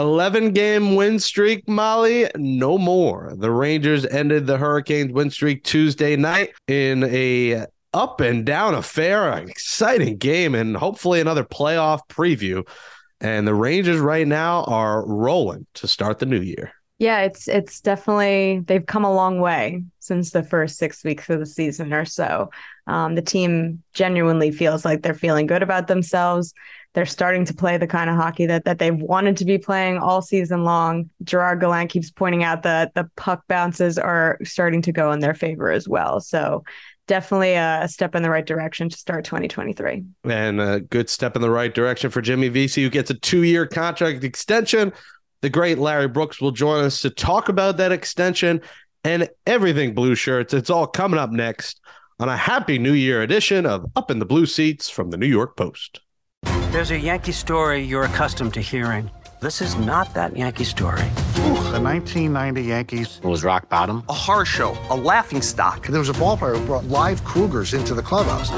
[0.00, 2.26] 11 game win streak, Molly.
[2.34, 3.34] No more.
[3.36, 9.30] The Rangers ended the Hurricanes win streak Tuesday night in a up and down affair,
[9.30, 12.66] an exciting game, and hopefully another playoff preview.
[13.20, 16.72] And the Rangers right now are rolling to start the new year.
[17.00, 21.40] Yeah, it's it's definitely they've come a long way since the first six weeks of
[21.40, 22.50] the season or so.
[22.86, 26.52] Um, the team genuinely feels like they're feeling good about themselves.
[26.92, 29.96] They're starting to play the kind of hockey that that they've wanted to be playing
[29.96, 31.08] all season long.
[31.24, 35.34] Gerard Gallant keeps pointing out that the puck bounces are starting to go in their
[35.34, 36.20] favor as well.
[36.20, 36.64] So
[37.06, 40.04] definitely a step in the right direction to start 2023.
[40.24, 43.66] And a good step in the right direction for Jimmy Vesey, who gets a two-year
[43.66, 44.92] contract extension.
[45.42, 48.60] The great Larry Brooks will join us to talk about that extension
[49.04, 50.52] and everything blue shirts.
[50.52, 51.80] It's all coming up next
[52.18, 55.26] on a happy new year edition of Up in the Blue Seats from the New
[55.26, 56.00] York Post.
[56.72, 59.10] There's a Yankee story you're accustomed to hearing.
[59.40, 61.00] This is not that Yankee story.
[61.34, 63.20] The 1990 Yankees.
[63.24, 64.04] it was rock bottom.
[64.10, 65.86] A horror show, a laughing stock.
[65.86, 68.50] There was a ballplayer who brought live cougars into the clubhouse.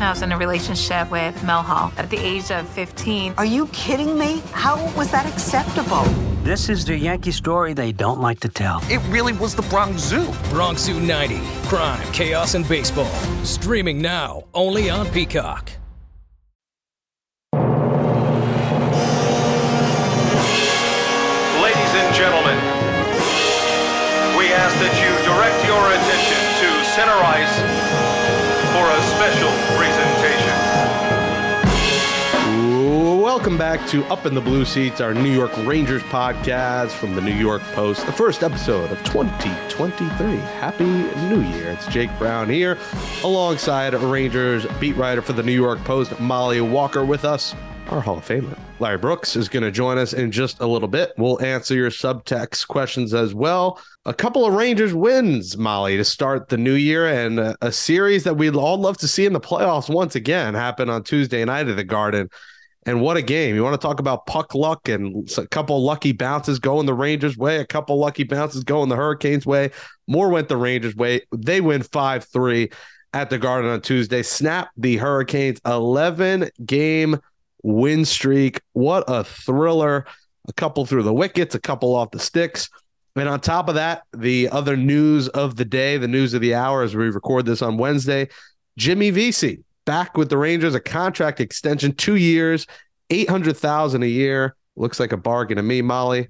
[0.00, 3.34] I was in a relationship with Mel Hall at the age of 15.
[3.38, 4.42] Are you kidding me?
[4.52, 6.04] How was that acceptable?
[6.42, 8.82] This is the Yankee story they don't like to tell.
[8.90, 10.30] It really was the Bronx Zoo.
[10.50, 13.10] Bronx Zoo 90, crime, chaos, and baseball.
[13.44, 15.70] Streaming now, only on Peacock.
[21.62, 22.58] Ladies and gentlemen,
[24.36, 27.54] we ask that you direct your attention to center ice
[28.74, 29.63] for a special
[33.34, 37.20] Welcome back to Up in the Blue Seats, our New York Rangers podcast from the
[37.20, 40.36] New York Post, the first episode of 2023.
[40.36, 41.72] Happy New Year.
[41.72, 42.78] It's Jake Brown here,
[43.24, 47.56] alongside Rangers beat writer for the New York Post, Molly Walker, with us,
[47.90, 48.56] our Hall of Famer.
[48.78, 51.12] Larry Brooks is going to join us in just a little bit.
[51.18, 53.82] We'll answer your subtext questions as well.
[54.04, 58.36] A couple of Rangers wins, Molly, to start the new year, and a, series that
[58.36, 61.74] we'd all love to see in the playoffs once again happen on Tuesday night at
[61.74, 62.30] the Garden.
[62.86, 63.54] And what a game.
[63.54, 67.36] You want to talk about puck luck and a couple lucky bounces going the Rangers'
[67.36, 69.70] way, a couple lucky bounces going the Hurricanes' way.
[70.06, 71.22] More went the Rangers' way.
[71.34, 72.70] They win 5 3
[73.14, 74.22] at the Garden on Tuesday.
[74.22, 77.18] Snap the Hurricanes 11 game
[77.62, 78.60] win streak.
[78.74, 80.06] What a thriller.
[80.46, 82.68] A couple through the wickets, a couple off the sticks.
[83.16, 86.54] And on top of that, the other news of the day, the news of the
[86.54, 88.28] hour as we record this on Wednesday,
[88.76, 92.66] Jimmy Vesey back with the Rangers, a contract extension, two years,
[93.10, 94.56] 800,000 a year.
[94.76, 96.28] Looks like a bargain to me, Molly.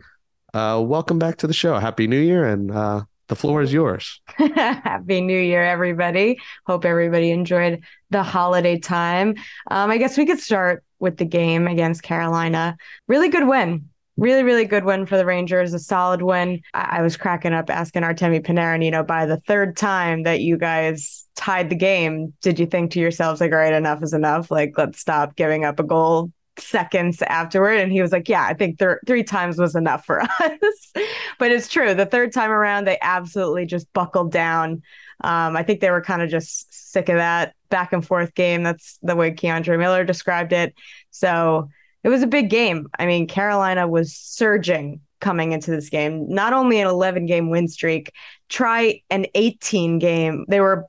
[0.53, 1.79] Uh, welcome back to the show.
[1.79, 2.47] Happy New Year.
[2.47, 4.21] And uh, the floor is yours.
[4.37, 6.39] Happy New Year, everybody.
[6.67, 9.35] Hope everybody enjoyed the holiday time.
[9.71, 12.77] Um, I guess we could start with the game against Carolina.
[13.09, 13.89] Really good win.
[14.17, 15.75] Really, really good win for the Rangers.
[15.75, 16.61] A solid win.
[16.73, 20.41] I, I was cracking up asking Artemi Panarin, you know, by the third time that
[20.41, 24.13] you guys tied the game, did you think to yourselves, like, all right, enough is
[24.13, 24.51] enough?
[24.51, 28.55] Like, let's stop giving up a goal seconds afterward and he was like yeah i
[28.55, 30.93] think th- three times was enough for us
[31.39, 34.83] but it's true the third time around they absolutely just buckled down
[35.23, 38.63] um, i think they were kind of just sick of that back and forth game
[38.63, 40.75] that's the way K'Andre Miller described it
[41.11, 41.69] so
[42.05, 42.87] it was a big game.
[42.99, 46.29] I mean carolina was surging coming into this game.
[46.29, 48.13] Not only an 11 game win streak
[48.49, 50.45] try an 18 game.
[50.49, 50.87] They were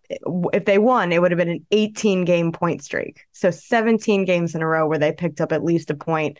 [0.54, 3.22] if they won it would have been an 18 game point streak.
[3.31, 6.38] So 17 games in a row where they picked up at least a point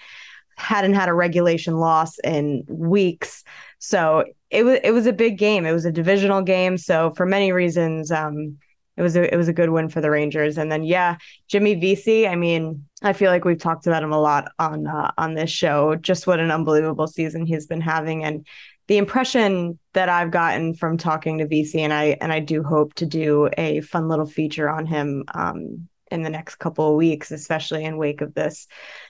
[0.58, 3.44] hadn't had a regulation loss in weeks.
[3.80, 5.66] So it was it was a big game.
[5.66, 6.78] It was a divisional game.
[6.78, 8.58] So for many reasons um
[8.98, 10.58] it was a it was a good win for the Rangers.
[10.58, 11.18] And then yeah,
[11.48, 12.28] Jimmy Vesey.
[12.28, 15.50] I mean, I feel like we've talked about him a lot on uh, on this
[15.50, 15.96] show.
[15.96, 18.46] Just what an unbelievable season he's been having, and
[18.88, 22.94] the impression that I've gotten from talking to Vesey, and I and I do hope
[22.96, 27.32] to do a fun little feature on him um, in the next couple of weeks,
[27.32, 28.68] especially in wake of this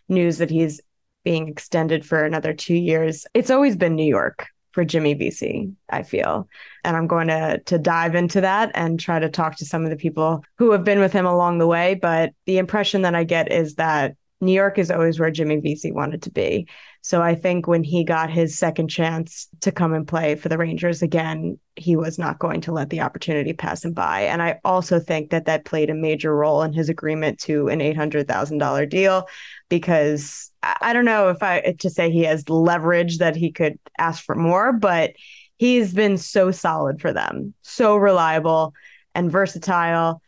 [0.09, 0.81] news that he's
[1.23, 3.25] being extended for another two years.
[3.33, 6.49] It's always been New York for Jimmy Vesey, I feel.
[6.83, 9.89] And I'm going to to dive into that and try to talk to some of
[9.89, 11.95] the people who have been with him along the way.
[11.95, 15.91] But the impression that I get is that New York is always where Jimmy Vesey
[15.91, 16.67] wanted to be.
[17.01, 20.57] So I think when he got his second chance to come and play for the
[20.57, 24.21] Rangers again, he was not going to let the opportunity pass him by.
[24.21, 27.79] And I also think that that played a major role in his agreement to an
[27.79, 29.27] $800,000 deal
[29.69, 34.23] because I don't know if I to say he has leverage that he could ask
[34.23, 35.13] for more, but
[35.57, 38.73] he's been so solid for them, so reliable
[39.13, 40.21] and versatile.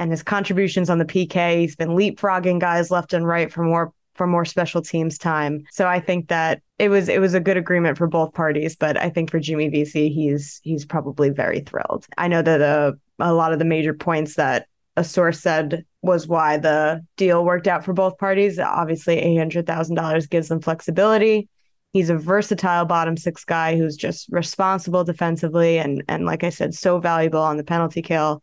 [0.00, 3.92] And his contributions on the PK, he's been leapfrogging guys left and right for more
[4.14, 5.64] for more special teams time.
[5.70, 8.76] So I think that it was it was a good agreement for both parties.
[8.76, 12.06] But I think for Jimmy Vesey, he's he's probably very thrilled.
[12.16, 14.66] I know that uh, a lot of the major points that
[14.96, 18.58] a source said was why the deal worked out for both parties.
[18.58, 21.46] Obviously, eight hundred thousand dollars gives them flexibility.
[21.92, 26.74] He's a versatile bottom six guy who's just responsible defensively and and like I said,
[26.74, 28.40] so valuable on the penalty kill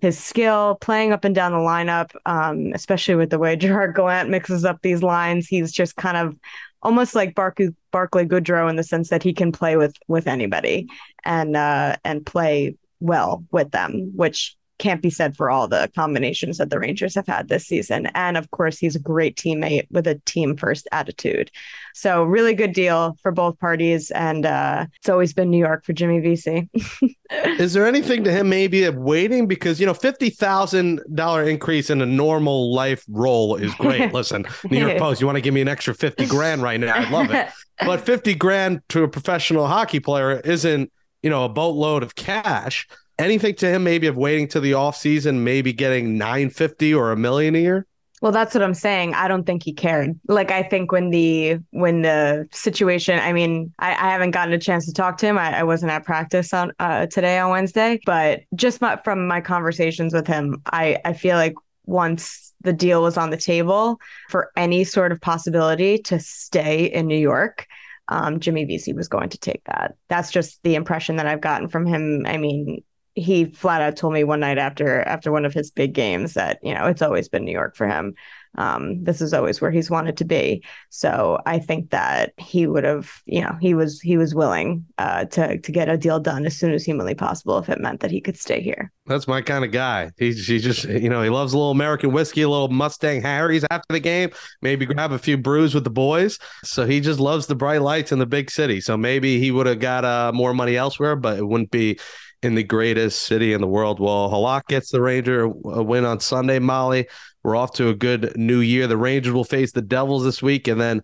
[0.00, 4.30] his skill playing up and down the lineup, um, especially with the way Gerard Gallant
[4.30, 5.46] mixes up these lines.
[5.46, 6.36] He's just kind of
[6.82, 10.88] almost like Barkley, Barclay Goodrow in the sense that he can play with with anybody
[11.24, 16.58] and uh, and play well with them, which can't be said for all the combinations
[16.58, 18.06] that the Rangers have had this season.
[18.14, 21.50] And of course, he's a great teammate with a team first attitude.
[21.94, 24.10] So, really good deal for both parties.
[24.10, 26.68] And uh, it's always been New York for Jimmy Vesey.
[27.30, 29.46] Is there anything to him maybe of waiting?
[29.46, 34.12] Because, you know, $50,000 increase in a normal life role is great.
[34.14, 36.94] Listen, New York Post, you want to give me an extra 50 grand right now?
[36.94, 37.48] I'd love it.
[37.78, 40.90] But 50 grand to a professional hockey player isn't,
[41.22, 44.96] you know, a boatload of cash anything to him maybe of waiting to the off
[44.96, 47.86] season, maybe getting 950 or a million a year?
[48.22, 49.14] Well, that's what I'm saying.
[49.14, 50.18] I don't think he cared.
[50.26, 54.58] Like I think when the when the situation, I mean, I, I haven't gotten a
[54.58, 55.36] chance to talk to him.
[55.36, 59.42] I, I wasn't at practice on uh, today on Wednesday, but just my, from my
[59.42, 61.54] conversations with him, I I feel like
[61.84, 67.06] once the deal was on the table for any sort of possibility to stay in
[67.06, 67.66] New York,
[68.08, 69.94] um, Jimmy Vesey was going to take that.
[70.08, 72.24] That's just the impression that I've gotten from him.
[72.26, 72.82] I mean,
[73.16, 76.58] he flat out told me one night after after one of his big games that
[76.62, 78.14] you know it's always been New York for him.
[78.58, 80.64] Um, this is always where he's wanted to be.
[80.88, 85.26] So I think that he would have, you know, he was he was willing uh,
[85.26, 88.10] to to get a deal done as soon as humanly possible if it meant that
[88.10, 88.92] he could stay here.
[89.06, 90.10] That's my kind of guy.
[90.18, 93.64] He he just you know he loves a little American whiskey, a little Mustang Harry's
[93.70, 94.30] after the game.
[94.62, 96.38] Maybe grab a few brews with the boys.
[96.64, 98.80] So he just loves the bright lights in the big city.
[98.80, 101.98] So maybe he would have got uh, more money elsewhere, but it wouldn't be
[102.42, 104.00] in the greatest city in the world.
[104.00, 107.08] Well, Halak gets the Ranger a win on Sunday, Molly.
[107.42, 108.86] We're off to a good new year.
[108.86, 111.02] The Rangers will face the Devils this week, and then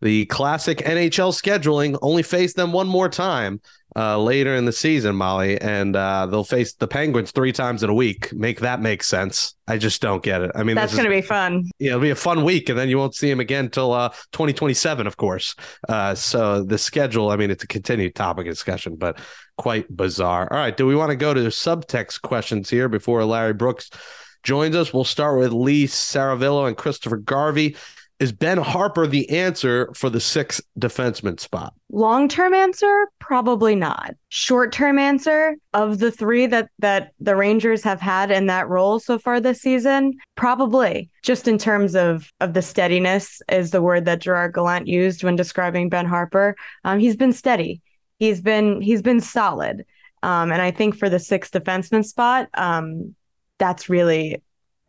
[0.00, 3.60] the classic NHL scheduling only face them one more time
[3.96, 7.90] uh, later in the season, Molly, and uh, they'll face the Penguins three times in
[7.90, 8.32] a week.
[8.32, 9.54] Make that make sense?
[9.68, 10.50] I just don't get it.
[10.54, 11.70] I mean, that's going to be fun.
[11.78, 14.08] Yeah, it'll be a fun week, and then you won't see them again until uh,
[14.32, 15.54] 2027, of course.
[15.88, 19.20] Uh, so the schedule, I mean, it's a continued topic of discussion, but
[19.56, 20.48] quite bizarre.
[20.50, 23.90] All right, do we want to go to subtext questions here before Larry Brooks
[24.42, 24.92] joins us?
[24.92, 27.76] We'll start with Lee Saravillo and Christopher Garvey.
[28.20, 31.74] Is Ben Harpur the answer for the sixth defenseman spot?
[31.90, 34.14] Long term answer, probably not.
[34.28, 39.00] Short term answer of the three that that the Rangers have had in that role
[39.00, 41.10] so far this season, probably.
[41.22, 45.34] Just in terms of of the steadiness is the word that Gerard Gallant used when
[45.34, 46.54] describing Ben Harpur.
[46.84, 47.82] Um, he's been steady.
[48.18, 49.84] He's been he's been solid.
[50.22, 53.14] Um, and I think for the sixth defenseman spot, um,
[53.58, 54.42] that's really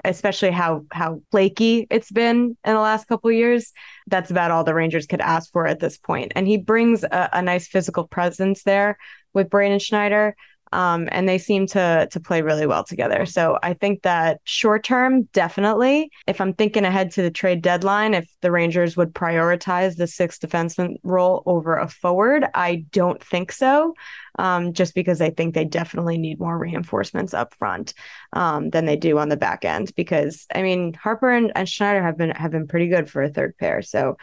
[0.05, 3.73] especially how how flaky it's been in the last couple years.
[4.07, 6.31] That's about all the Rangers could ask for at this point.
[6.35, 8.97] And he brings a, a nice physical presence there
[9.33, 10.35] with Braden Schneider.
[10.71, 13.25] Um, and they seem to to play really well together.
[13.25, 16.11] So I think that short term, definitely.
[16.27, 20.41] If I'm thinking ahead to the trade deadline, if the Rangers would prioritize the sixth
[20.41, 23.93] defenseman role over a forward, I don't think so.
[24.37, 27.93] Um, just because I think they definitely need more reinforcements up front
[28.33, 29.93] um, than they do on the back end.
[29.95, 33.29] Because I mean, Harpur and, and Schneider have been have been pretty good for a
[33.29, 33.81] third pair.
[33.81, 34.17] So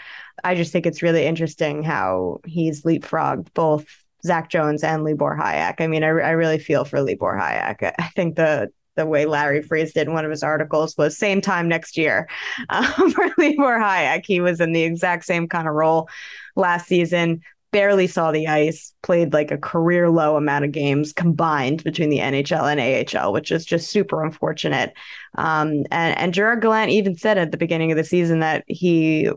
[0.44, 3.86] I just think it's really interesting how he's leapfrogged both
[4.24, 5.80] Zach Jones and Libor Hajek.
[5.80, 7.94] I mean, I, I really feel for Libor Hajek.
[7.98, 11.40] I think the the way Larry phrased it in one of his articles was same
[11.40, 12.28] time next year
[12.68, 14.24] um, for Libor Hajek.
[14.26, 16.08] He was in the exact same kind of role
[16.56, 17.40] last season.
[17.70, 22.18] Barely saw the ice, played like a career low amount of games combined between the
[22.18, 24.92] NHL and AHL, which is just super unfortunate.
[25.38, 29.30] Um, and, and Gerard Gallant even said at the beginning of the season that he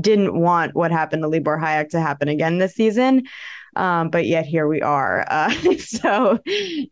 [0.00, 3.22] didn't want what happened to Libor Hajek to happen again this season.
[3.76, 5.26] Um, but yet here we are.
[5.30, 6.32] Uh, so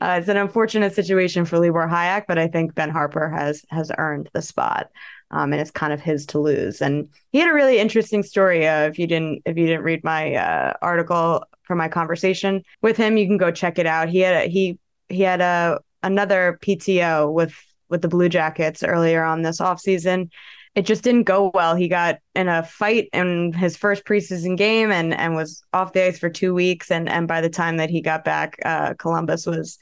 [0.00, 3.90] uh, it's an unfortunate situation for Libor Hajek, but I think Ben Harpur has has
[3.98, 4.90] earned the spot.
[5.30, 6.80] Um, and it's kind of his to lose.
[6.80, 8.66] And he had a really interesting story.
[8.66, 12.96] Uh, if you didn't, if you didn't read my uh, article from my conversation with
[12.96, 14.08] him, you can go check it out.
[14.08, 17.54] He had a, he he had a another PTO with
[17.88, 20.30] with the Blue Jackets earlier on this offseason
[20.78, 21.74] it just didn't go well.
[21.74, 26.06] He got in a fight in his first preseason game and and was off the
[26.06, 26.92] ice for two weeks.
[26.92, 29.80] And and by the time that he got back, uh, Columbus was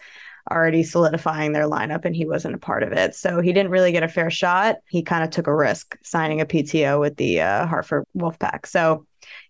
[0.50, 3.14] already solidifying their lineup and he wasn't a part of it.
[3.14, 4.76] So he didn't really get a fair shot.
[4.88, 8.64] He kind of took a risk signing a PTO with the uh, Hartford Wolfpack.
[8.64, 9.06] So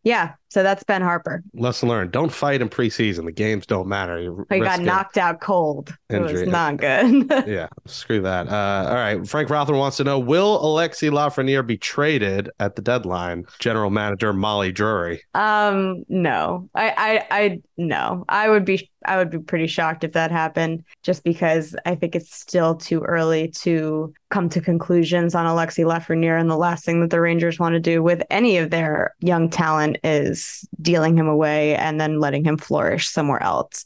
[0.07, 1.43] yeah, so that's Ben Harpur.
[1.53, 3.25] Lesson learned: don't fight in preseason.
[3.25, 4.21] The games don't matter.
[4.21, 5.93] You he got knocked out cold.
[6.09, 6.47] It was Injury.
[6.47, 7.29] not good.
[7.49, 8.49] yeah, screw that.
[8.49, 9.27] Uh, all right.
[9.27, 13.47] Frank Rothman wants to know Will Alexi Lafreniere be traded at the deadline?
[13.59, 15.23] General manager Molly Drury.
[15.35, 20.13] um, no, I, I, I, no, I would be, I would be pretty shocked if
[20.13, 20.85] that happened.
[21.03, 26.41] Just because I think it's still too early to come to conclusions on Alexi Lafreniere,
[26.41, 29.51] and the last thing that the Rangers want to do with any of their young
[29.51, 33.85] talent is dealing him away and then letting him flourish somewhere else.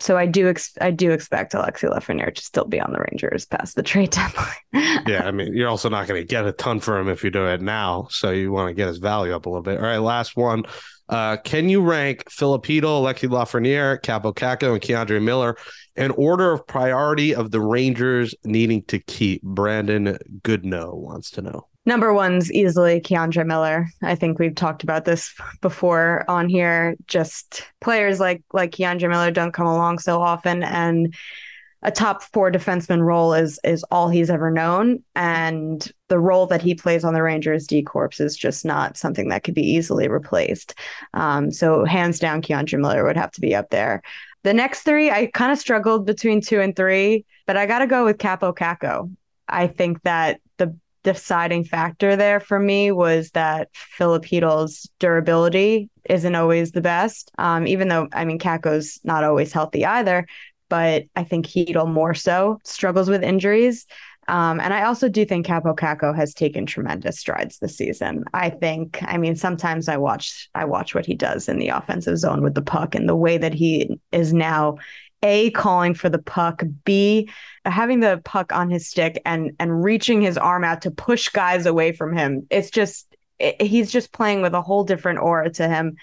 [0.00, 3.46] So I do, ex- I do expect Alexi Lafreniere to still be on the Rangers
[3.46, 4.48] past the trade deadline.
[5.06, 7.30] Yeah, I mean, you're also not going to get a ton for him if you
[7.30, 8.06] do it now.
[8.10, 9.78] So you want to get his value up a little bit.
[9.78, 10.64] All right, last one.
[11.08, 15.56] Uh, can you rank Filipino, Alexi Lafreniere, Kaapo Kakko, and K'Andre Miller
[15.96, 19.42] in order of priority of the Rangers needing to keep?
[19.42, 21.66] Brandon Goodnow wants to know.
[21.84, 23.88] Number one's easily K'Andre Miller.
[24.02, 26.94] I think we've talked about this before on here.
[27.08, 31.12] Just players like like K'Andre Miller don't come along so often, and
[31.82, 35.02] a top four defenseman role is is all he's ever known.
[35.16, 39.28] And the role that he plays on the Rangers D Corps is just not something
[39.30, 40.76] that could be easily replaced.
[41.14, 44.02] Um, so hands down, K'Andre Miller would have to be up there.
[44.44, 47.86] The next three, I kind of struggled between two and three, but I got to
[47.88, 49.14] go with Kaapo Kakko.
[49.48, 53.68] I think that the deciding factor there for me was that
[53.98, 57.30] Filipino's durability isn't always the best.
[57.38, 60.26] Um, even though I mean Kakko's not always healthy either,
[60.68, 63.86] but I think Chytil more so struggles with injuries.
[64.28, 68.24] Um, and I also do think Kaapo Kakko has taken tremendous strides this season.
[68.32, 72.18] I think, I mean, sometimes I watch I watch what he does in the offensive
[72.18, 74.76] zone with the puck and the way that he is now
[75.22, 77.30] a calling for the puck, B
[77.64, 81.66] having the puck on his stick and and reaching his arm out to push guys
[81.66, 82.46] away from him.
[82.50, 85.96] It's just it, he's just playing with a whole different aura to him,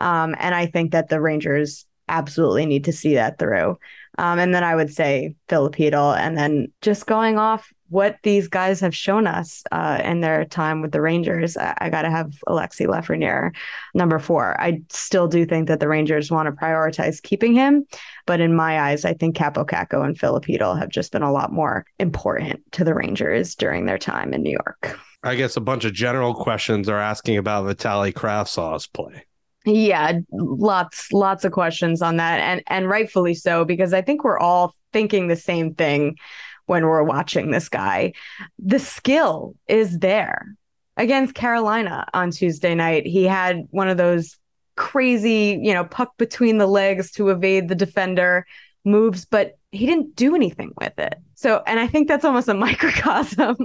[0.00, 3.78] um, and I think that the Rangers absolutely need to see that through.
[4.18, 8.80] Um, and then I would say Filipino, and then just going off what these guys
[8.80, 12.32] have shown us uh, in their time with the Rangers, I, I got to have
[12.48, 13.54] Alexi Lafreniere
[13.94, 14.60] number four.
[14.60, 17.86] I still do think that the Rangers want to prioritize keeping him,
[18.26, 21.52] but in my eyes, I think Kaapo Kakko and Filipino have just been a lot
[21.52, 24.98] more important to the Rangers during their time in New York.
[25.22, 29.24] I guess a bunch of general questions are asking about Vitaly Kravtsov's play.
[29.64, 34.38] Yeah, lots lots of questions on that and and rightfully so because I think we're
[34.38, 36.16] all thinking the same thing
[36.66, 38.12] when we're watching this guy.
[38.58, 40.56] The skill is there.
[40.96, 44.36] Against Carolina on Tuesday night, he had one of those
[44.76, 48.46] crazy, you know, puck between the legs to evade the defender
[48.84, 51.14] moves, but he didn't do anything with it.
[51.34, 53.56] So, and I think that's almost a microcosm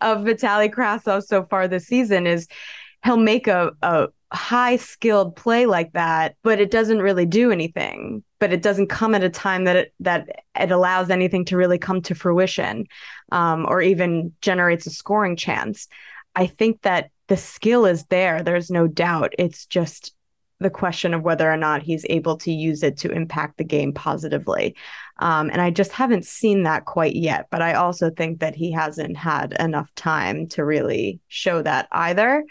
[0.00, 2.46] of Vitaly Kravtsov so far this season is
[3.04, 8.22] he'll make a, a high skilled play like that, but it doesn't really do anything.
[8.40, 11.78] But it doesn't come at a time that it that it allows anything to really
[11.78, 12.86] come to fruition,
[13.32, 15.88] um, or even generates a scoring chance.
[16.34, 18.42] I think that the skill is there.
[18.42, 19.34] There's no doubt.
[19.38, 20.14] It's just
[20.60, 23.92] the question of whether or not he's able to use it to impact the game
[23.92, 24.74] positively.
[25.18, 27.46] Um, and I just haven't seen that quite yet.
[27.50, 32.44] But I also think that he hasn't had enough time to really show that either.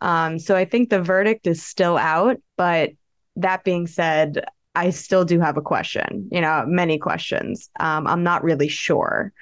[0.00, 2.40] Um, so I think the verdict is still out.
[2.56, 2.92] But
[3.36, 4.44] that being said,
[4.74, 7.70] I still do have a question, you know, many questions.
[7.80, 9.32] Um, I'm not really sure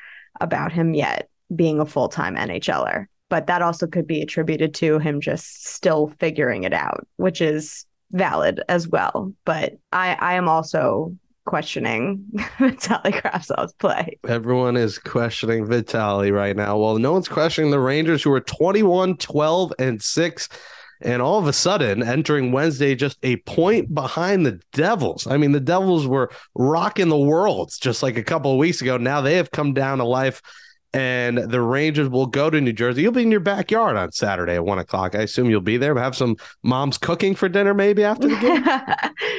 [0.41, 4.99] about him yet being a full time NHLer, but that also could be attributed to
[4.99, 9.33] him just still figuring it out, which is valid as well.
[9.45, 12.25] But I, I am also questioning
[12.59, 14.19] Vitaly Kravtsov's play.
[14.29, 16.79] Everyone is questioning Vitaly right now.
[16.79, 20.49] Well, no one's questioning the Rangers, who are 21, 12, and 6.
[21.01, 25.27] And all of a sudden, entering Wednesday, just a point behind the Devils.
[25.27, 28.97] I mean, the Devils were rocking the world just like a couple of weeks ago.
[28.97, 30.43] Now they have come down to life,
[30.95, 33.03] and the Rangers will go to New Jersey.
[33.03, 35.15] You'll be in your backyard on Saturday at one o'clock.
[35.15, 35.95] I assume you'll be there.
[35.97, 38.65] Have some mom's cooking for dinner, maybe after the game.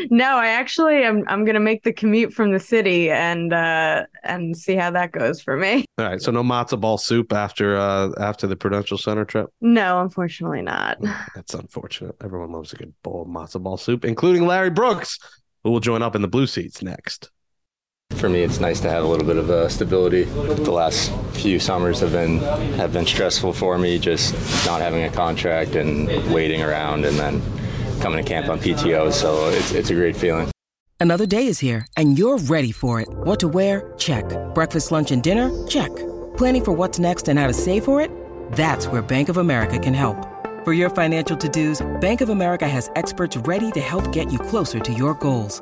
[0.11, 1.23] no, I actually am.
[1.27, 5.11] I'm going to make the commute from the city and uh, and see how that
[5.11, 5.85] goes for me.
[5.97, 9.49] All right, so no matzo ball soup after uh, after the Prudential Center trip.
[9.59, 10.97] No, unfortunately not.
[11.35, 12.15] That's unfortunate.
[12.23, 15.17] Everyone loves a good bowl of matzo ball soup, including Larry Brooks,
[15.63, 17.31] who will join up in the blue seats next.
[18.19, 20.23] For me, it's nice to have a little bit of uh, stability.
[20.23, 22.39] The last few summers have been
[22.75, 24.33] have been stressful for me, just
[24.65, 27.41] not having a contract and waiting around, and then
[28.01, 29.13] coming to camp on PTO.
[29.13, 30.51] So it's it's a great feeling.
[30.99, 33.07] Another day is here, and you're ready for it.
[33.09, 33.93] What to wear?
[33.97, 34.25] Check.
[34.53, 35.49] Breakfast, lunch, and dinner?
[35.65, 35.95] Check.
[36.35, 38.11] Planning for what's next and how to save for it?
[38.51, 40.17] That's where Bank of America can help.
[40.65, 44.81] For your financial to-dos, Bank of America has experts ready to help get you closer
[44.81, 45.61] to your goals.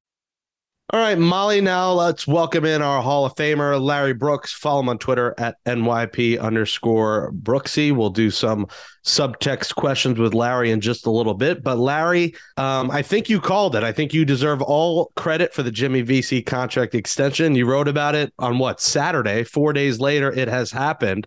[0.93, 4.51] All right, Molly, now let's welcome in our Hall of Famer, Larry Brooks.
[4.51, 7.95] Follow him on Twitter at NYP underscore Brooksy.
[7.95, 8.67] We'll do some
[9.05, 11.63] subtext questions with Larry in just a little bit.
[11.63, 13.85] But Larry, um, I think you called it.
[13.85, 17.55] I think you deserve all credit for the Jimmy Vesey contract extension.
[17.55, 19.45] You wrote about it on what, Saturday?
[19.45, 21.25] Four days later, it has happened.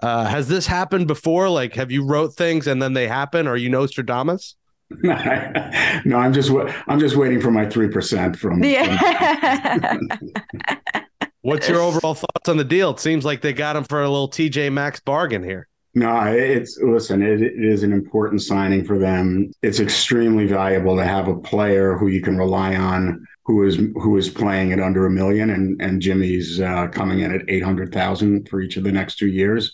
[0.00, 1.48] Uh, has this happened before?
[1.48, 3.46] Like, have you wrote things and then they happen?
[3.46, 4.56] Are you Nostradamus?
[5.02, 6.50] no, I'm just
[6.86, 8.62] I'm just waiting for my three percent from.
[8.62, 9.98] Yeah.
[11.42, 12.90] What's your overall thoughts on the deal?
[12.90, 15.68] It seems like they got him for a little TJ Maxx bargain here.
[15.94, 17.22] No, it's listen.
[17.22, 19.52] It, it is an important signing for them.
[19.62, 24.16] It's extremely valuable to have a player who you can rely on, who is who
[24.16, 27.92] is playing at under a million, and and Jimmy's uh, coming in at eight hundred
[27.92, 29.72] thousand for each of the next two years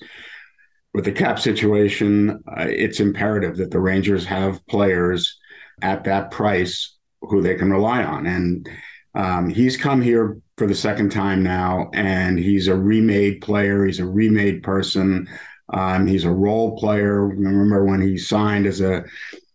[0.93, 5.39] with the cap situation, uh, it's imperative that the Rangers have players
[5.83, 8.27] at that price who they can rely on.
[8.27, 8.69] And
[9.15, 13.85] um, he's come here for the second time now, and he's a remade player.
[13.85, 15.29] He's a remade person.
[15.73, 17.27] Um, he's a role player.
[17.27, 19.05] Remember when he signed as a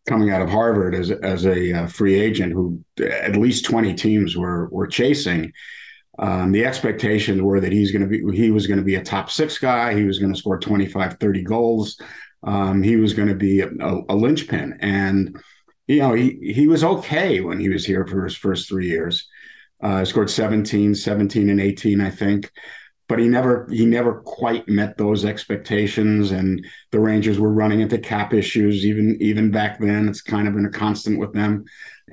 [0.07, 4.37] coming out of Harvard as as a uh, free agent, who at least twenty teams
[4.37, 5.51] were were chasing.
[6.17, 9.03] Um, the expectations were that he's going to be he was going to be a
[9.03, 9.93] top six guy.
[9.93, 11.99] He was going to score 25, 30 goals.
[12.45, 13.69] Um, he was going to be a,
[14.07, 14.77] a, linchpin.
[14.79, 15.35] And,
[15.87, 19.27] you know, he, he was okay when he was here for his first three years.
[19.81, 22.51] Uh, scored 17, 17 and 18, I think.
[23.07, 26.31] But he never he never quite met those expectations.
[26.31, 30.09] And the Rangers were running into cap issues even even back then.
[30.09, 31.65] It's kind of been a constant with them.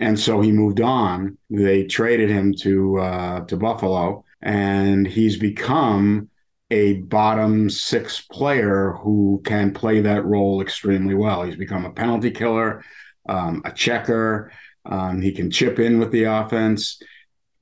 [0.03, 1.39] And so he moved on.
[1.49, 6.29] They traded him to uh, to Buffalo, and he's become
[6.73, 11.45] a bottom six player who can play that role extremely well.
[11.45, 12.85] He's become a penalty killer,
[13.29, 14.51] um, a checker.
[14.85, 17.01] Um, he can chip in with the offense,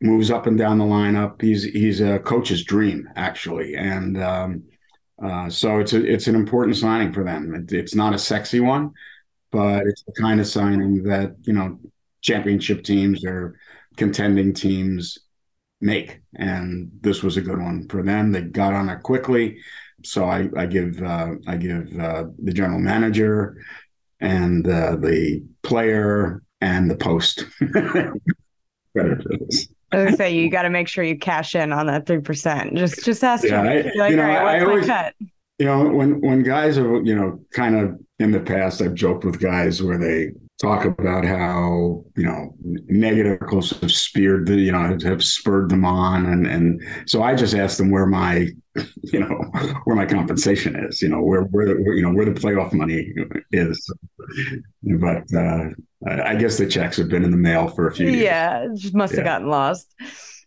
[0.01, 1.43] moves up and down the lineup.
[1.43, 4.63] He's he's a coach's dream actually, and um,
[5.23, 7.55] uh, so it's a, it's an important signing for them.
[7.55, 8.93] It, it's not a sexy one,
[9.53, 11.79] but it's the kind of signing that you know
[12.23, 13.57] championship teams or
[13.97, 15.19] contending teams
[15.81, 16.21] make.
[16.37, 18.33] And this was a good one for them.
[18.33, 19.59] They got on it quickly.
[20.05, 23.57] So I, I give uh, I give uh, the general manager
[24.21, 29.69] and uh, the player and the post credit for this.
[29.93, 32.77] I was say you got to make sure you cash in on that three percent.
[32.77, 34.89] Just just ask yeah, I, like, you know, right, I always,
[35.59, 39.25] you know, when when guys are you know kind of in the past, I've joked
[39.25, 40.31] with guys where they
[40.61, 45.85] talk about how you know negative articles have speared the you know have spurred them
[45.85, 48.49] on and and so I just asked them where my
[49.03, 49.29] you know
[49.85, 52.73] where my compensation is you know where where, the, where you know where the playoff
[52.73, 53.13] money
[53.53, 53.93] is
[54.83, 55.71] but uh,
[56.07, 58.23] I guess the checks have been in the mail for a few years.
[58.23, 59.33] Yeah, just must have yeah.
[59.33, 59.95] gotten lost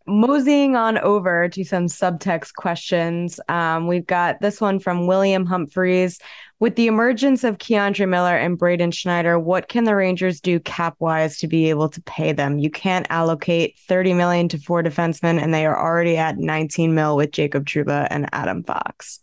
[0.05, 3.39] moseying on over to some subtext questions.
[3.47, 6.19] Um, we've got this one from William Humphreys.
[6.63, 10.95] With the emergence of K'Andre Miller and Braden Schneider, what can the Rangers do cap
[10.99, 12.57] wise to be able to pay them?
[12.57, 17.17] You can't allocate 30 million to four defensemen, and they are already at 19 mil
[17.17, 19.19] with Jacob Trouba and Adam Fox.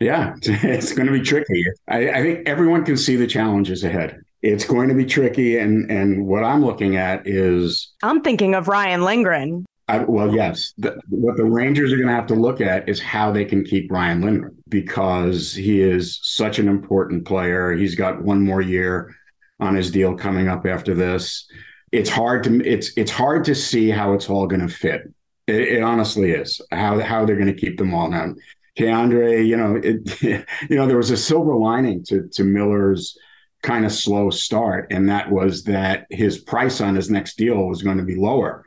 [0.00, 1.64] Yeah, it's going to be tricky.
[1.86, 5.88] I, I think everyone can see the challenges ahead it's going to be tricky and
[5.88, 10.72] and what i'm looking at is i'm thinking of ryan lindgren I, well, yes.
[10.78, 13.62] The, what the Rangers are going to have to look at is how they can
[13.62, 17.72] keep Ryan Lindgren because he is such an important player.
[17.72, 19.14] He's got one more year
[19.60, 21.46] on his deal coming up after this.
[21.92, 25.02] It's hard to it's it's hard to see how it's all going to fit.
[25.46, 28.34] It, it, honestly is how how they're going to keep them all now.
[28.78, 30.22] K'Andre, you know, it,
[30.70, 33.18] you know, there was a silver lining to to Miller's
[33.62, 37.82] kind of slow start, and that was that his price on his next deal was
[37.82, 38.64] going to be lower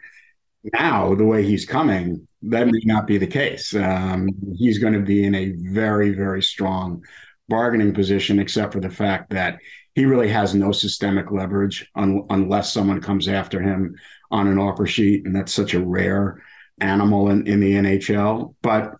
[0.73, 3.73] now, the way he's coming, that may not be the case.
[3.75, 7.03] Um, he's going to be in a very, very strong
[7.47, 9.59] bargaining position, except for the fact that
[9.93, 13.95] he really has no systemic leverage un- unless someone comes after him
[14.31, 15.25] on an offer sheet.
[15.25, 16.43] And that's such a rare
[16.79, 18.55] animal in, in the NHL.
[18.61, 18.95] But,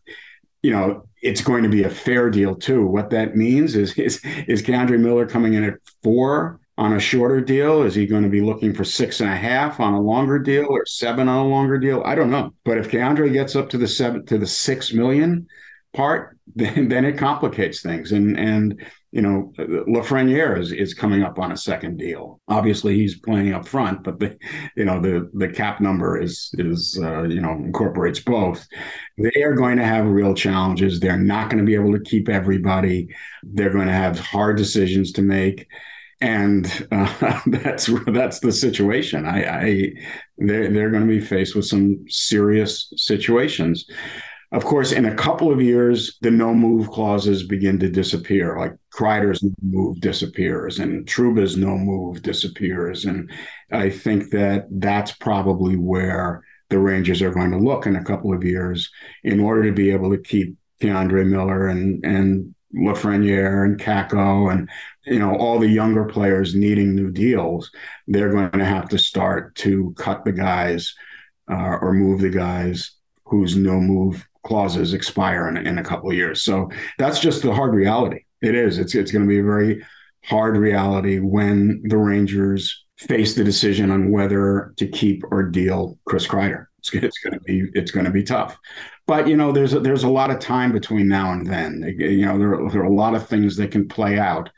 [0.61, 2.85] you know, it's going to be a fair deal too.
[2.85, 7.41] What that means is is is K'Andre Miller coming in at four on a shorter
[7.41, 7.83] deal?
[7.83, 10.67] Is he going to be looking for six and a half on a longer deal
[10.69, 12.01] or seven on a longer deal?
[12.05, 12.53] I don't know.
[12.63, 15.47] But if K'Andre gets up to the seven to the six million
[15.93, 18.11] part, then then it complicates things.
[18.11, 18.85] And and
[19.15, 22.41] you know, Lafreniere is, is coming up on a second deal.
[22.49, 24.37] Obviously, he's playing up front, but the,
[24.75, 28.67] you know, the the cap number is is uh, you know incorporates both.
[29.17, 30.99] They are going to have real challenges.
[30.99, 33.07] They're not going to be able to keep everybody.
[33.41, 35.65] They're going to have hard decisions to make,
[36.21, 39.25] and uh, that's that's the situation.
[39.25, 39.93] I, I
[40.37, 43.85] they're they're going to be faced with some serious situations.
[44.51, 48.57] Of course, in a couple of years, the no move clauses begin to disappear.
[48.57, 53.29] Like Kreider's no move disappears, and Trouba's no move disappears, and
[53.71, 58.33] I think that that's probably where the Rangers are going to look in a couple
[58.33, 58.89] of years
[59.23, 64.69] in order to be able to keep K'Andre Miller and and Lafreniere and Kakko and
[65.05, 67.71] you know all the younger players needing new deals.
[68.07, 70.93] They're going to have to start to cut the guys
[71.49, 72.91] uh, or move the guys
[73.25, 76.43] whose no move clauses expire in, in a couple of years.
[76.43, 78.21] So that's just the hard reality.
[78.41, 78.77] It is.
[78.77, 79.83] It's it's going to be a very
[80.23, 86.27] hard reality when the Rangers face the decision on whether to keep or deal Chris
[86.27, 86.67] Kreider.
[86.79, 88.57] It's, it's going to be it's going to be tough.
[89.07, 91.95] But you know, there's a, there's a lot of time between now and then.
[91.97, 94.49] You know, there, there are a lot of things that can play out,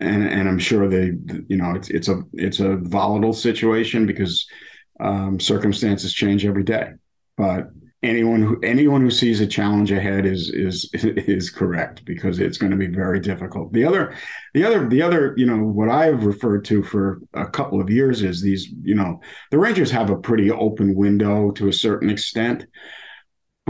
[0.00, 1.12] and and I'm sure they,
[1.48, 4.46] you know, it's it's a it's a volatile situation because
[5.00, 6.92] um, circumstances change every day.
[7.36, 7.70] But
[8.02, 12.70] anyone who anyone who sees a challenge ahead is is is correct because it's going
[12.70, 13.72] to be very difficult.
[13.72, 14.16] The other
[14.54, 18.22] the other the other you know what I've referred to for a couple of years
[18.22, 22.66] is these you know the Rangers have a pretty open window to a certain extent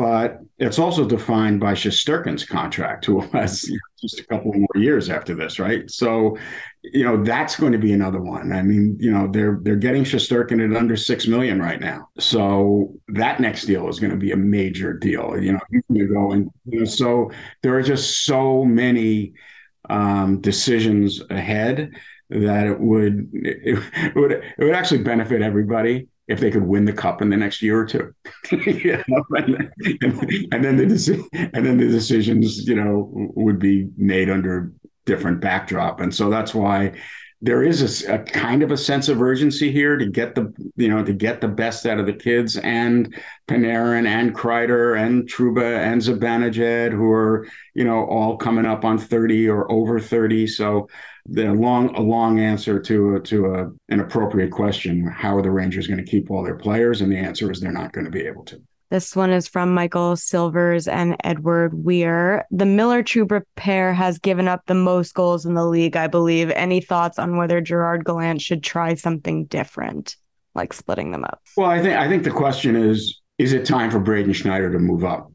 [0.01, 5.35] but it's also defined by Shesterkin's contract, who has just a couple more years after
[5.35, 5.91] this, right?
[5.91, 6.39] So,
[6.81, 8.51] you know, that's going to be another one.
[8.51, 12.95] I mean, you know, they're they're getting Shesterkin at under six million right now, so
[13.09, 15.39] that next deal is going to be a major deal.
[15.39, 17.31] You know, you go and you know, so
[17.63, 19.35] there are just so many
[19.91, 21.91] um, decisions ahead
[22.31, 26.85] that it would it, it would it would actually benefit everybody if they could win
[26.85, 28.15] the cup in the next year or two.
[28.53, 29.25] you know?
[29.31, 34.73] and, and, and, then the and then the decisions, you know, would be made under
[35.07, 36.01] different backdrop.
[36.01, 36.93] And so that's why
[37.43, 40.89] there is a, a, kind of a sense of urgency here to get the you
[40.89, 43.15] know to get the best out of the kids and
[43.49, 48.99] Panarin and Kreider and Trouba and Zibanejad who are you know all coming up on
[48.99, 50.89] 30 or over 30 so
[51.27, 55.87] the long a long answer to to a, an appropriate question how are the Rangers
[55.87, 57.01] going to keep all their players?
[57.01, 59.73] And the answer is they're not going to be able to this one is from
[59.73, 62.45] Michael Silvers and Edward Weir.
[62.51, 66.51] The Miller Trouba pair has given up the most goals in the league, I believe.
[66.51, 70.17] Any thoughts on whether Gerard Gallant should try something different,
[70.57, 71.41] like splitting them up?
[71.57, 74.79] Well, I think I think the question is: Is it time for Braden Schneider to
[74.81, 75.33] move up?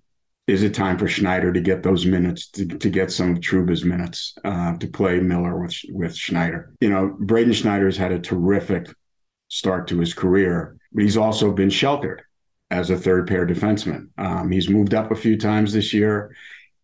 [0.48, 3.86] Is it time for Schneider to get those minutes to, to get some of Trouba's
[3.86, 6.74] minutes uh, to play Miller with with Schneider?
[6.82, 8.90] You know, Braden Schneider's had a terrific
[9.48, 12.25] start to his career, but he's also been sheltered
[12.76, 14.10] as a third pair defenseman.
[14.18, 16.36] Um, he's moved up a few times this year.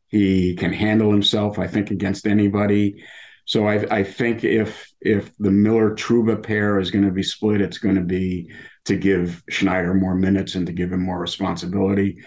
[0.07, 3.03] He can handle himself, I think, against anybody.
[3.45, 7.59] So I, I think if if the Miller Trouba pair is going to be split,
[7.59, 8.49] it's going to be
[8.85, 12.23] to give Schneider more minutes and to give him more responsibility.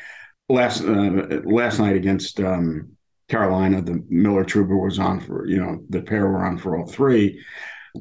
[0.49, 2.91] Last uh, last night against um,
[3.29, 6.87] Carolina, the Miller Trouba was on for you know the pair were on for all
[6.87, 7.43] three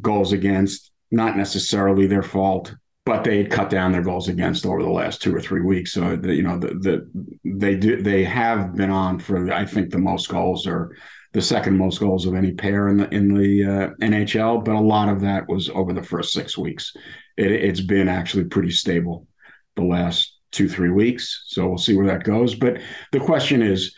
[0.01, 0.91] goals against.
[1.11, 2.73] Not necessarily their fault
[3.05, 5.91] but they had cut down their goals against over the last two or three weeks.
[5.91, 7.09] So the, you know the, the
[7.43, 10.95] they do they have been on for I think the most goals or
[11.33, 14.63] the second most goals of any pair in the in the uh, NHL.
[14.63, 16.93] But a lot of that was over the first six weeks.
[17.35, 19.27] It, it's been actually pretty stable
[19.75, 21.43] the last two three weeks.
[21.47, 22.55] So we'll see where that goes.
[22.55, 22.79] But
[23.11, 23.93] the question is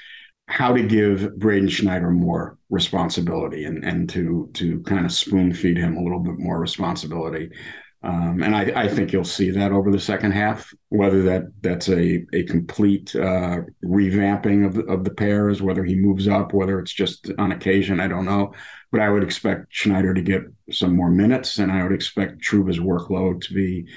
[0.48, 5.78] how to give Braden Schneider more responsibility and and to to kind of spoon feed
[5.78, 7.52] him a little bit more responsibility.
[8.06, 10.72] Um, and I, I, think you'll see that over the second half.
[10.90, 16.28] Whether that that's a a complete uh, revamping of of the pairs, whether he moves
[16.28, 18.54] up, whether it's just on occasion, I don't know.
[18.92, 22.80] But I would expect Schneider to get some more minutes, and I would expect Trouba's
[22.80, 23.88] workload to be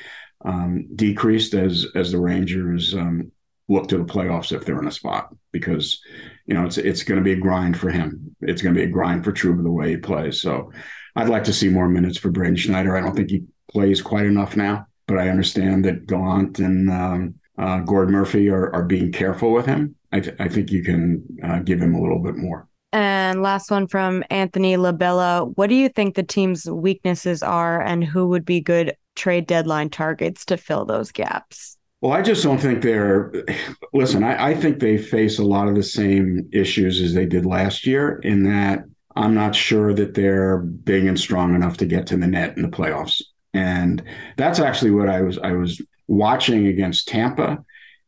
[0.42, 3.30] um, decreased as as the Rangers um,
[3.68, 6.00] look to the playoffs if they're in a spot, because
[6.46, 8.34] you know it's it's going to be a grind for him.
[8.40, 10.40] It's going to be a grind for Trouba the way he plays.
[10.40, 10.72] So
[11.14, 12.96] I'd like to see more minutes for Braden Schneider.
[12.96, 14.86] I don't think he plays quite enough now.
[15.06, 19.66] But I understand that Gallant and um, uh, Gord Murphy are, are being careful with
[19.66, 19.96] him.
[20.12, 22.68] I, th- I think you can uh, give him a little bit more.
[22.92, 25.52] And last one from Anthony Labella.
[25.56, 29.90] What do you think the team's weaknesses are, and who would be good trade deadline
[29.90, 31.76] targets to fill those gaps?
[32.00, 33.32] Well, I just don't think they're.
[33.92, 37.44] Listen, I, I, think they face a lot of the same issues as they did
[37.44, 38.84] last year, in that
[39.16, 42.62] I'm not sure that they're big and strong enough to get to the net in
[42.62, 43.20] the playoffs.
[43.54, 44.02] And
[44.36, 47.64] that's actually what I was I was watching against Tampa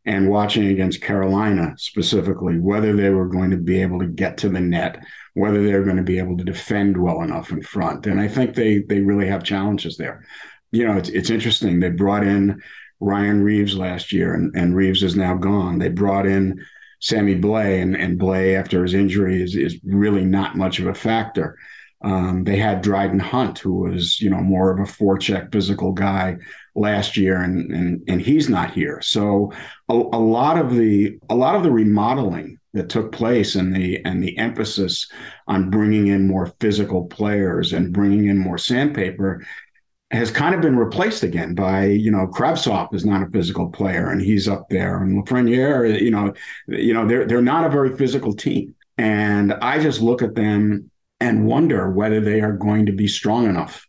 [0.06, 4.48] and watching against Carolina specifically, whether they were going to be able to get to
[4.48, 5.02] the net,
[5.34, 8.06] whether they're going to be able to defend well enough in front.
[8.06, 10.24] And I think they they really have challenges there.
[10.72, 11.80] You know, it's it's interesting.
[11.80, 12.60] They brought in
[13.00, 15.78] Ryan Reaves last year, and, and Reaves is now gone.
[15.78, 16.64] They brought in
[17.00, 20.94] Sammy Blais, and, and Blais, after his injury, is, is really not much of a
[20.94, 21.58] factor.
[22.02, 26.38] Um, they had Dryden Hunt, who was, you know, more of a forecheck physical guy
[26.74, 29.00] last year, and and and he's not here.
[29.02, 29.52] So
[29.88, 34.02] a, a lot of the a lot of the remodeling that took place and the
[34.04, 35.10] and the emphasis
[35.46, 39.44] on bringing in more physical players and bringing in more sandpaper
[40.10, 44.10] has kind of been replaced again by you know Kravtsov is not a physical player
[44.10, 46.32] and he's up there and Lafreniere you know
[46.66, 50.89] you know they're they're not a very physical team and I just look at them
[51.20, 53.86] and wonder whether they are going to be strong enough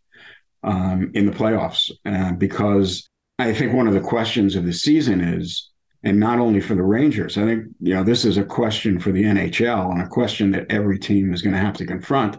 [0.63, 5.21] um, in the playoffs uh, because I think one of the questions of the season
[5.21, 5.69] is
[6.03, 9.11] and not only for the Rangers I think you know this is a question for
[9.11, 12.37] the NHL and a question that every team is going to have to confront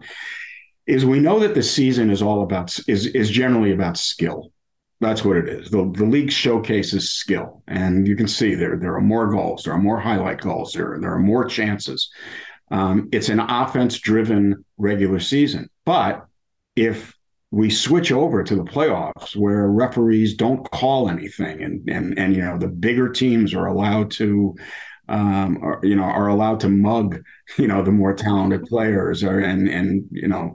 [0.87, 4.53] is we know that the season is all about is is generally about skill.
[5.01, 5.71] That's what it is.
[5.71, 9.73] The, the league showcases skill, and you can see there there are more goals, there
[9.73, 12.11] are more highlight goals, there there are more chances.
[12.71, 16.27] Um, it's an offense driven regular season, but
[16.75, 17.15] if
[17.51, 22.43] we switch over to the playoffs where referees don't call anything and and and you
[22.43, 24.57] know the bigger teams are allowed to
[25.09, 27.23] um, or, you know, are allowed to mug,
[27.59, 30.55] you know, the more talented players, or and and you know,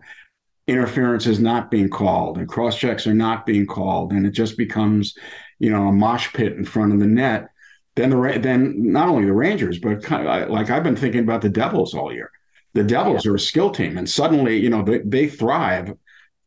[0.67, 4.57] interference is not being called, and cross checks are not being called, and it just
[4.57, 5.15] becomes,
[5.59, 7.49] you know, a mosh pit in front of the net.
[7.97, 11.41] Then the then not only the Rangers, but kind of, like I've been thinking about
[11.41, 12.31] the Devils all year.
[12.73, 13.31] The Devils yeah.
[13.31, 15.93] are a skill team, and suddenly, you know, they, they thrive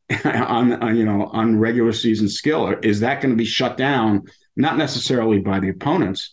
[0.25, 2.75] on, on you know on regular season skill.
[2.83, 4.23] Is that going to be shut down?
[4.57, 6.33] Not necessarily by the opponents,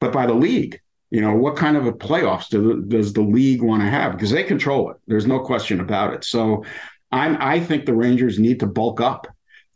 [0.00, 3.62] but by the league you know, what kind of a playoffs do, does the league
[3.62, 4.12] want to have?
[4.12, 4.98] Because they control it.
[5.06, 6.24] There's no question about it.
[6.24, 6.64] So
[7.10, 9.26] I'm, I think the Rangers need to bulk up.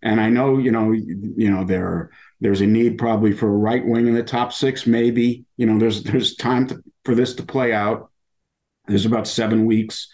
[0.03, 2.11] And I know, you know, you know, there
[2.43, 5.45] there's a need probably for a right wing in the top six, maybe.
[5.57, 8.11] You know, there's there's time to, for this to play out.
[8.89, 10.09] There's about seven weeks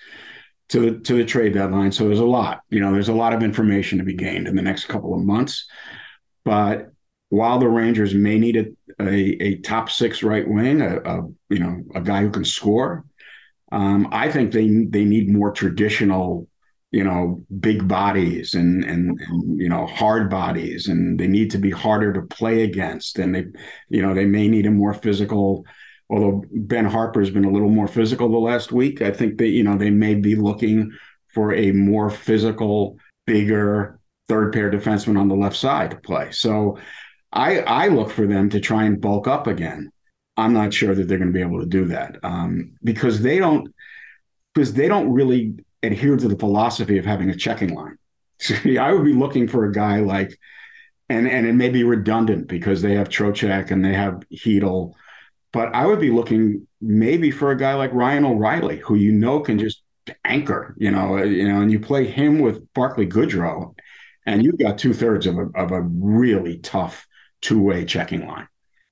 [0.68, 2.60] to the to the trade deadline, so there's a lot.
[2.68, 5.24] You know, there's a lot of information to be gained in the next couple of
[5.24, 5.66] months.
[6.44, 6.92] But
[7.30, 8.66] while the Rangers may need a,
[9.02, 13.06] a, a top six right wing, a, a, you know a guy who can score,
[13.72, 16.46] um, I think they they need more traditional,
[16.90, 21.58] you know, big bodies and, and and you know hard bodies, and they need to
[21.58, 23.44] be harder to play against, and they
[23.88, 25.64] you know they may need a more physical.
[26.10, 29.62] Although Ben Harpur's been a little more physical the last week, I think that you
[29.62, 30.90] know they may be looking
[31.34, 32.96] for a more physical,
[33.26, 36.30] bigger third pair defenseman on the left side to play.
[36.30, 36.78] So
[37.32, 39.90] I I look for them to try and bulk up again.
[40.38, 43.38] I'm not sure that they're going to be able to do that um, because they
[43.38, 43.68] don't
[44.54, 47.98] because they don't really adhere to the philosophy of having a checking line.
[48.40, 50.38] See, I would be looking for a guy like,
[51.08, 54.92] and and it may be redundant because they have Trocheck and they have Chytil,
[55.52, 59.40] but I would be looking maybe for a guy like Ryan O'Reilly, who you know
[59.40, 59.82] can just
[60.24, 63.74] anchor, you know, uh, you know, and you play him with Barclay Goodrow,
[64.26, 67.06] and you've got two thirds of a of a really tough
[67.40, 68.48] two-way checking line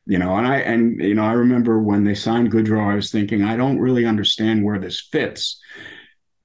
[0.07, 3.11] you know and i and you know i remember when they signed goodrow i was
[3.11, 5.61] thinking i don't really understand where this fits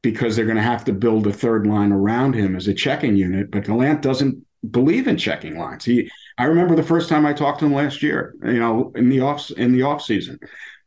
[0.01, 3.15] because they're going to have to build a third line around him as a checking
[3.15, 7.33] unit but gallant doesn't believe in checking lines he i remember the first time i
[7.33, 10.39] talked to him last year you know in the off in the off season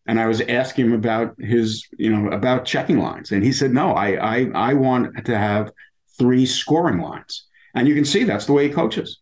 [0.07, 3.73] and i was asking him about his you know about checking lines and he said
[3.73, 5.73] no i i i want to have
[6.19, 9.21] three scoring lines and you can see that's the way he coaches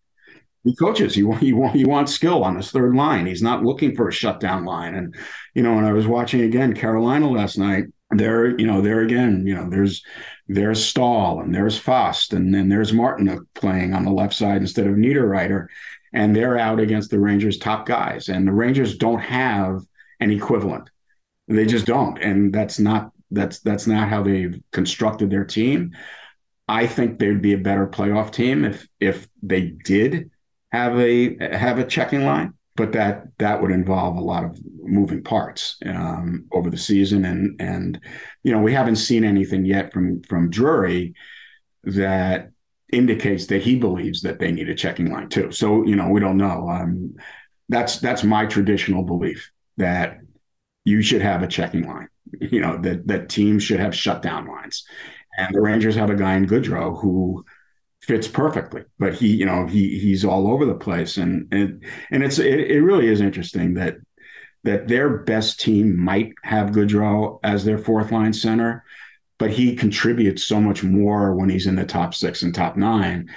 [0.64, 1.14] he coaches.
[1.14, 3.26] He, want, he, want, he wants skill on his third line.
[3.26, 4.94] He's not looking for a shutdown line.
[4.94, 5.14] And,
[5.55, 9.46] you know, when I was watching again Carolina last night, there, you know, there again,
[9.46, 10.03] you know, there's
[10.48, 14.87] there's Staal and there's Fast and then there's Martin playing on the left side instead
[14.87, 15.66] of Niederreiter.
[16.12, 18.29] And they're out against the Rangers' top guys.
[18.29, 19.81] And the Rangers don't have
[20.20, 20.90] an equivalent.
[21.48, 22.18] They just don't.
[22.18, 25.92] And that's not that's that's not how they've constructed their team.
[26.68, 30.31] I think they'd be a better playoff team if if they did
[30.70, 32.55] have a have a checking line.
[32.77, 37.61] But that that would involve a lot of moving parts um, over the season, and
[37.61, 38.01] and
[38.43, 41.15] you know we haven't seen anything yet from from Drury
[41.85, 42.51] that
[42.93, 45.51] indicates that he believes that they need a checking line too.
[45.53, 46.69] So you know we don't know.
[46.69, 47.15] Um,
[47.69, 50.19] that's that's my traditional belief that
[50.85, 52.09] you should have a checking line.
[52.41, 54.85] You know that that teams should have shutdown lines,
[55.37, 57.45] and the Rangers have a guy in Goodrow who
[58.03, 58.85] fits perfectly.
[58.99, 62.61] But he, you know, he he's all over the place, and and and it's it,
[62.71, 63.97] it really is interesting that
[64.65, 68.85] that their best team might have Goodrow as their fourth line center,
[69.38, 73.29] but he contributes so much more when he's in the top six and top nine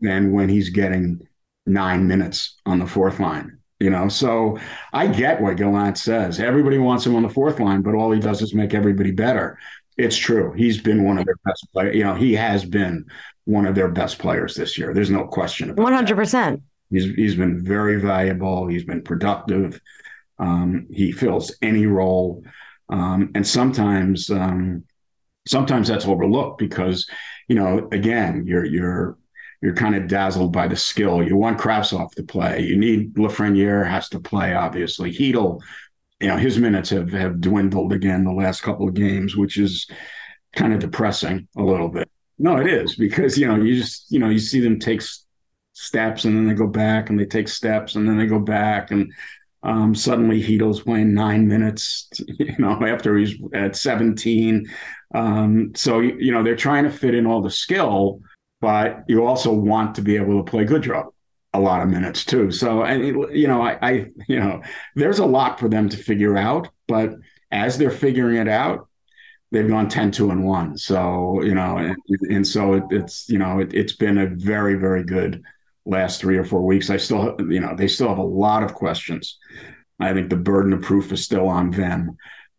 [0.00, 1.20] than, when he's getting
[1.66, 3.58] nine minutes on the fourth line.
[3.80, 4.58] You know, so
[4.94, 6.40] I get what Gallant says.
[6.40, 9.58] Everybody wants him on the fourth line, but all he does is make everybody better.
[9.96, 10.52] It's true.
[10.52, 11.96] He's been one of their best players.
[11.96, 13.06] You know, he has been
[13.44, 14.92] one of their best players this year.
[14.92, 16.30] There's no question about 100%.
[16.32, 16.60] That.
[16.90, 18.68] He's he's been very valuable.
[18.68, 19.80] He's been productive.
[20.38, 22.44] Um, he fills any role,
[22.88, 24.84] um, and sometimes um,
[25.48, 27.08] sometimes that's overlooked because
[27.48, 29.18] you know again you're you're
[29.62, 31.22] you're kind of dazzled by the skill.
[31.22, 32.60] You want Kravtsov to play.
[32.60, 34.54] You need Lafreniere has to play.
[34.54, 35.60] Obviously, Chytil,
[36.20, 39.86] you know, his minutes have have dwindled again the last couple of games, which is
[40.54, 42.08] kind of depressing a little bit.
[42.38, 45.02] No, it is because you know you just you know you see them take
[45.72, 48.90] steps and then they go back and they take steps and then they go back
[48.90, 49.12] and
[49.62, 54.66] um, suddenly Chytil's playing nine minutes, you know, after he's at 17.
[55.14, 58.20] Um, so you know they're trying to fit in all the skill
[58.60, 61.12] but you also want to be able to play Goodrow
[61.56, 62.50] a lot of minutes too.
[62.50, 63.92] So, and you know, I, I,
[64.28, 64.62] you know,
[64.94, 67.14] there's a lot for them to figure out, but
[67.50, 68.88] as they're figuring it out,
[69.52, 70.76] they've gone 10, 2 and one.
[70.76, 71.96] So, you know, and,
[72.30, 75.42] and so it, it's, you know, it, it's been a very, very good
[75.84, 76.90] last three or four weeks.
[76.90, 79.38] I still, you know, they still have a lot of questions.
[79.98, 82.16] I think the burden of proof is still on them.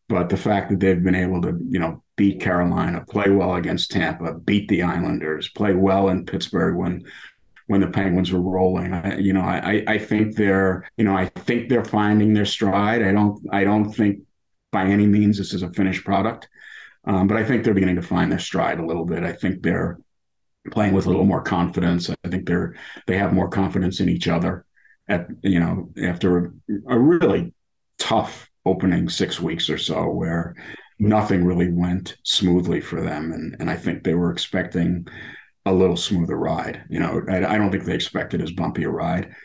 [0.10, 3.92] But the fact that they've been able to, you know, beat Carolina, play well against
[3.92, 7.04] Tampa, beat the Islanders, play well in Pittsburgh when
[7.68, 8.94] when the Penguins were rolling.
[8.94, 13.04] I, you know, I I think they're you know I think they're finding their stride.
[13.04, 14.20] I don't I don't think
[14.72, 16.50] by any means this is a finished product,
[17.06, 19.24] um, but I think they're beginning to find their stride a little bit.
[19.24, 20.00] I think they're
[20.72, 22.10] playing with a little more confidence.
[22.10, 22.76] I think they're
[23.06, 24.66] they have more confidence in each other.
[25.10, 26.52] At you know after a,
[26.90, 27.54] a really
[27.98, 30.56] tough opening six weeks or so where
[31.00, 33.32] nothing really went smoothly for them.
[33.32, 35.08] And, and I think they were expecting
[35.68, 36.84] a little smoother ride.
[36.90, 39.36] You know, I, I don't think they expected as bumpy a ride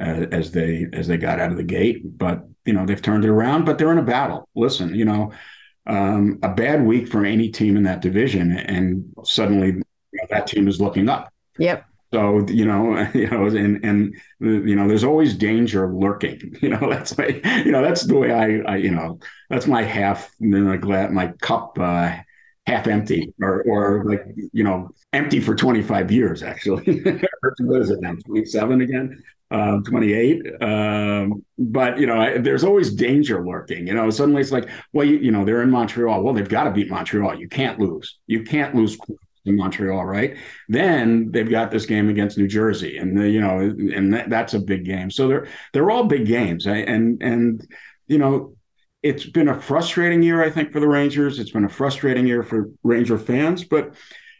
[0.00, 2.18] uh, as they as they got out of the gate.
[2.18, 3.64] But you know, they've turned it around.
[3.64, 4.48] But they're in a battle.
[4.54, 5.32] Listen, you know,
[5.86, 9.74] um, a bad week for any team in that division, and suddenly you
[10.14, 11.32] know, that team is looking up.
[11.58, 11.84] Yep.
[12.12, 16.56] So you know, you know, and and you know, there's always danger lurking.
[16.60, 19.82] You know, that's my, you know, that's the way I, I you know, that's my
[19.82, 22.16] half, you know, glad my cup uh,
[22.70, 27.00] half empty, or or like you know, empty for 25 years actually.
[27.60, 28.14] what is it now?
[28.26, 29.22] 27 again.
[29.52, 30.62] Um, 28.
[30.62, 33.86] Um, but you know, I, there's always danger lurking.
[33.86, 36.22] You know, suddenly it's like, well, you, you know, they're in Montreal.
[36.22, 37.38] Well, they've got to beat Montreal.
[37.38, 38.18] You can't lose.
[38.28, 38.96] You can't lose
[39.44, 40.36] in Montreal, right?
[40.68, 44.54] Then they've got this game against New Jersey, and the, you know, and that, that's
[44.54, 45.10] a big game.
[45.10, 47.66] So they're they're all big games, and and
[48.06, 48.54] you know,
[49.02, 51.38] it's been a frustrating year, I think, for the Rangers.
[51.38, 53.94] It's been a frustrating year for Ranger fans, but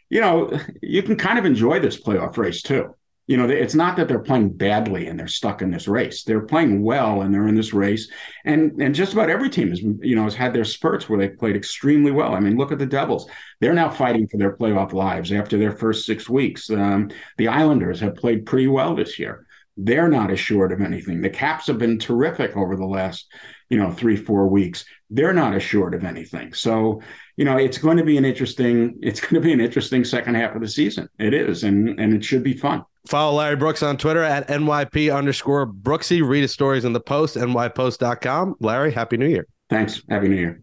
[0.09, 2.95] you know, you can kind of enjoy this playoff race too
[3.31, 6.23] you know, it's not that they're playing badly and they're stuck in this race.
[6.23, 8.11] They're playing well and they're in this race.
[8.43, 11.37] And and just about every team has, you know, has had their spurts where they've
[11.37, 12.33] played extremely well.
[12.33, 13.29] I mean, look at the Devils.
[13.61, 16.69] They're now fighting for their playoff lives after their first six weeks.
[16.69, 19.45] Um, the Islanders have played pretty well this year.
[19.77, 21.21] They're not assured of anything.
[21.21, 23.27] The Caps have been terrific over the last,
[23.71, 24.83] you know, three, four weeks.
[25.09, 26.53] They're not assured of anything.
[26.53, 27.01] So,
[27.37, 30.35] you know, it's going to be an interesting, it's going to be an interesting second
[30.35, 31.07] half of the season.
[31.17, 32.83] It is, and and it should be fun.
[33.07, 36.21] Follow Larry Brooks on Twitter at NYP underscore Brooksy.
[36.21, 38.55] Read his stories in the post, nypost.com.
[38.59, 39.47] Larry, Happy New Year.
[39.69, 40.03] Thanks.
[40.09, 40.61] Happy New Year.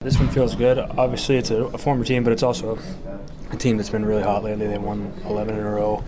[0.00, 0.78] This one feels good.
[0.78, 2.76] Obviously, it's a, a former team, but it's also
[3.52, 4.66] a team that's been really hot lately.
[4.66, 6.02] They won 11 in a row.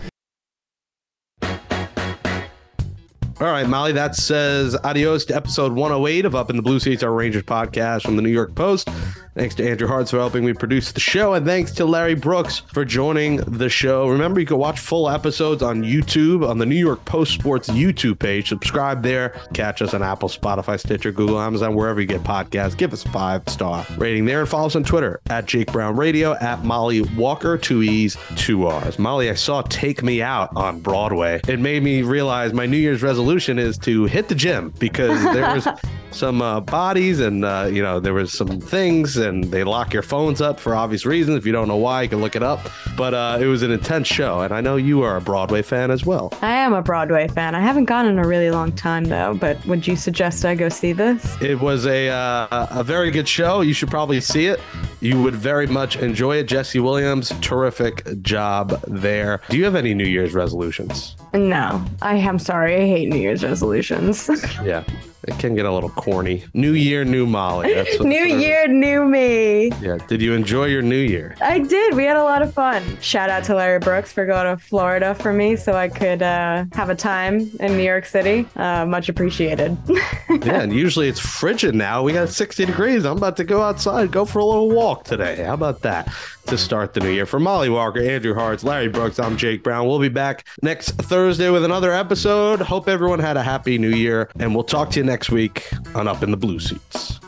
[3.45, 7.03] All right, Mollie, that says adios to episode 108 of Up in the Blue Seats,
[7.03, 8.89] our Rangers podcast from the New York Post.
[9.35, 11.33] Thanks to Andrew Hartz for helping me produce the show.
[11.33, 14.07] And thanks to Larry Brooks for joining the show.
[14.07, 18.17] Remember, you can watch full episodes on YouTube on the New York Post Sports YouTube
[18.17, 18.47] page.
[18.47, 19.35] Subscribe there.
[19.53, 22.77] Catch us on Apple, Spotify, Stitcher, Google, Amazon, wherever you get podcasts.
[22.77, 25.97] Give us a five star rating there and follow us on Twitter at Jake Brown
[25.97, 28.97] Radio, at Mollie Walker, two E's, two R's.
[28.97, 31.41] Mollie, I saw Take Me Out on Broadway.
[31.45, 35.53] It made me realize my New Year's resolution is to hit the gym because there
[35.53, 35.67] was
[36.11, 40.03] some uh, bodies and uh, you know there was some things and they lock your
[40.03, 41.37] phones up for obvious reasons.
[41.37, 42.69] If you don't know why you can look it up.
[42.95, 45.91] But uh, it was an intense show and i know you are a broadway fan
[45.91, 46.31] as well.
[46.41, 47.55] I am a Broadway fan.
[47.55, 50.69] I haven't gone in a really long time though, but would you suggest I go
[50.69, 51.35] see this?
[51.41, 53.61] it was a uh, a very good show.
[53.61, 54.59] You should probably see it.
[55.01, 56.47] You would very much enjoy it.
[56.47, 59.41] Jesse williams terrific job there.
[59.49, 61.15] Do you have any new year's resolutions?
[61.33, 62.75] No, I am sorry.
[62.75, 64.29] I hate New Year's resolutions.
[64.63, 64.83] yeah
[65.27, 69.71] it can get a little corny new year new molly new year, new me.
[69.81, 71.93] yeah did you enjoy your new year I did.
[71.93, 72.99] We had a lot of fun.
[73.01, 76.65] Shout out to Larry Brooks for going to Florida for me so I could uh,
[76.73, 78.47] have a time in New York City.
[78.55, 79.77] Uh, much appreciated.
[79.87, 82.03] yeah, and usually it's frigid now.
[82.03, 83.05] We got 60 degrees.
[83.05, 85.43] I'm about to go outside, go for a little walk today.
[85.43, 86.07] How about that
[86.45, 87.25] to start the new year?
[87.25, 89.87] For Mollie Walker, Andrew Hartz, Larry Brooks, I'm Jake Brown.
[89.87, 92.61] We'll be back next Thursday with another episode.
[92.61, 96.07] Hope everyone had a happy new year, and we'll talk to you next week on
[96.07, 97.19] Up in the Blue Seats.